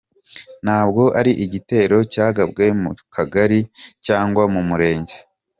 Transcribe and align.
Ntabwo 0.65 1.03
ari 1.19 1.31
igitero 1.45 1.97
cyagabwe 2.11 2.65
mu 2.81 2.91
kagari 3.15 3.59
cyangwa 4.05 4.43
mu 4.53 4.61
murenge. 4.69 5.15